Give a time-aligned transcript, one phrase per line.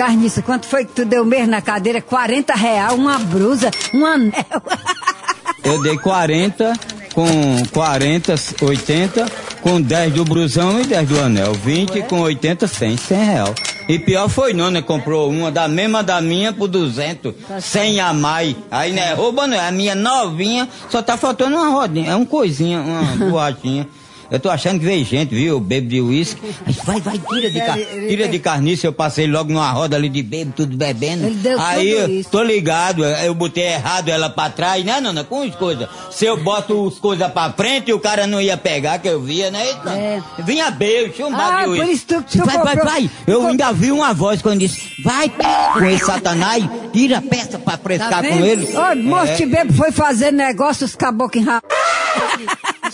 [0.00, 2.00] carniça, quanto foi que tu deu mesmo na cadeira?
[2.00, 4.32] 40 real, uma brusa, um anel.
[5.62, 6.72] Eu dei 40,
[7.12, 7.26] com
[7.70, 9.26] 40, 80,
[9.60, 11.52] com 10 do brusão e 10 do anel.
[11.52, 13.54] 20 com 80, 100, 100 real.
[13.90, 14.80] E pior foi não, né?
[14.80, 18.56] Comprou uma da mesma da minha por 200, 100 a mais.
[18.70, 19.12] Aí, né?
[19.12, 23.02] Rouba não é, a minha novinha, só tá faltando uma rodinha, é um coisinha, uma
[23.28, 23.86] borrachinha.
[24.30, 25.58] Eu tô achando que veio gente, viu?
[25.58, 26.40] Bebo de uísque.
[26.84, 28.86] Vai, vai, tira de, car tira de carniça.
[28.86, 31.26] Eu passei logo numa roda ali de bebo, tudo bebendo.
[31.26, 35.24] Ele deu Aí, tô ligado, eu botei errado ela pra trás, né, Nana?
[35.24, 35.88] Com as coisas.
[36.10, 39.50] Se eu boto as coisas pra frente, o cara não ia pegar, que eu via,
[39.50, 39.68] né?
[39.72, 40.22] Então, É.
[40.44, 41.92] Vinha bebo, chumbado Ah, de por uísque.
[41.92, 43.10] isso tu- tu Vai, vai, comprou- vai.
[43.26, 47.76] Eu ainda vi uma voz quando disse, vai com esse satanás, tira a peça pra
[47.76, 48.68] frescar Tá com ele.
[48.76, 49.46] Ô, moço É.
[49.46, 51.68] bebo foi fazer negócio, os caboclos enrabam.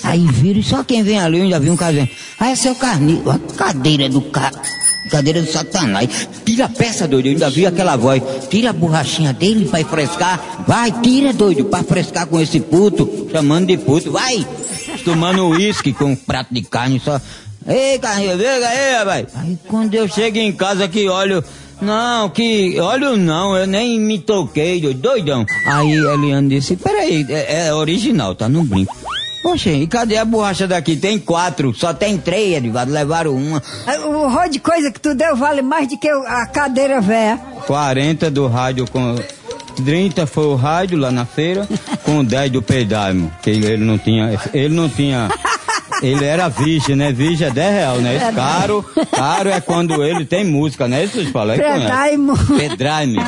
[0.03, 2.71] Aí vira, e só quem vem ali, eu ainda vi um cara dizendo, ah, é
[2.71, 4.61] o carneiro, a cadeira do cara.
[5.11, 6.29] Cadeira do satanás.
[6.45, 7.27] Tira a peça, doido.
[7.27, 8.21] Eu ainda vi aquela voz.
[8.51, 10.65] Tira a borrachinha dele pra frescar.
[10.67, 13.29] Vai, tira, doido, pra frescar com esse puto.
[13.31, 14.11] Chamando de puto.
[14.11, 14.45] Vai.
[15.05, 17.21] Tomando uísque com um prato de carne só.
[17.69, 19.27] Ei, carneiro, vem aí, rapaz.
[19.37, 21.43] Aí quando eu chego em casa que olho.
[21.81, 22.81] Não, que.
[22.81, 25.45] Olho não, eu nem me toquei, doidão.
[25.67, 28.97] Aí Eliane disse: peraí, é, é original, tá no brinco.
[29.47, 30.97] Poxa, e cadê a borracha daqui?
[30.97, 33.63] Tem quatro, só tem três, Edvard, levaram uma.
[34.05, 37.39] O rol de coisa que tu deu vale mais do que a cadeira velha.
[37.65, 39.15] 40 do rádio com.
[39.85, 41.69] 30 foi o rádio lá na feira,
[42.03, 43.31] com 10 do pedágio.
[43.41, 44.37] Que ele, não tinha.
[44.53, 45.31] Ele não tinha.
[46.03, 47.13] Ele era virgem, né?
[47.13, 48.17] Virgem é 10 reais, né?
[48.17, 51.05] Esse caro, caro é quando ele tem música, né?
[51.05, 52.37] Isso fala aí, Pedaimo.
[52.59, 53.19] Pedraime.